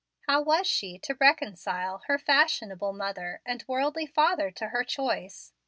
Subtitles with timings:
[0.27, 5.53] How was she to reconcile her fashionable mother and worldly father to her choice?